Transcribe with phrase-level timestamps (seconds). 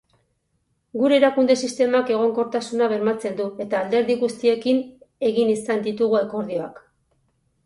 [1.01, 4.83] Gure erakunde-sistemak egonkortasuna bermatzen du, eta alderdi guztiekin
[5.31, 6.83] egin izan ditugu akordioak.